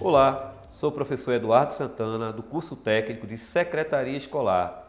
[0.00, 4.88] Olá, sou o professor Eduardo Santana, do curso técnico de Secretaria Escolar.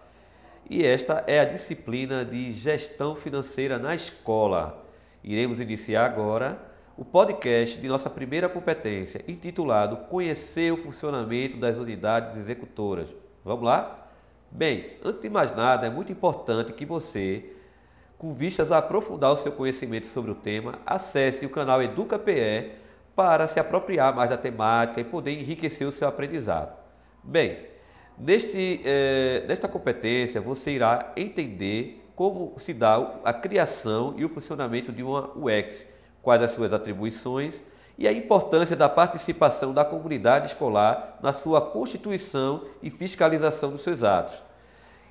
[0.70, 4.85] E esta é a disciplina de Gestão Financeira na Escola.
[5.23, 6.61] Iremos iniciar agora
[6.95, 13.12] o podcast de nossa primeira competência, intitulado Conhecer o funcionamento das unidades executoras.
[13.44, 14.12] Vamos lá?
[14.52, 17.52] Bem, antes de mais nada, é muito importante que você,
[18.16, 22.88] com vistas a aprofundar o seu conhecimento sobre o tema, acesse o canal EducaPE
[23.20, 26.73] para se apropriar mais da temática e poder enriquecer o seu aprendizado.
[27.22, 27.66] Bem,
[28.18, 32.95] neste, eh, nesta competência você irá entender como se dá
[33.26, 35.86] a criação e o funcionamento de uma UX,
[36.22, 37.62] quais as suas atribuições
[37.98, 44.02] e a importância da participação da comunidade escolar na sua constituição e fiscalização dos seus
[44.02, 44.42] atos.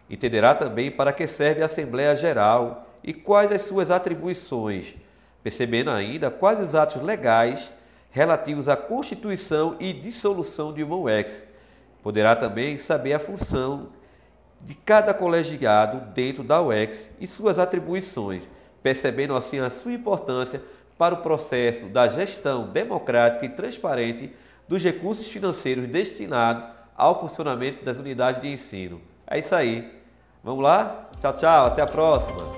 [0.09, 4.95] Entenderá também para que serve a Assembleia Geral e quais as suas atribuições,
[5.43, 7.70] percebendo ainda quais os atos legais
[8.11, 11.47] relativos à constituição e dissolução de uma UEX.
[12.03, 13.89] Poderá também saber a função
[14.61, 18.48] de cada colegiado dentro da UEX e suas atribuições,
[18.83, 20.62] percebendo assim a sua importância
[20.97, 24.33] para o processo da gestão democrática e transparente
[24.67, 29.00] dos recursos financeiros destinados ao funcionamento das unidades de ensino.
[29.27, 29.97] É isso aí.
[30.43, 31.09] Vamos lá?
[31.20, 31.67] Tchau, tchau.
[31.67, 32.58] Até a próxima.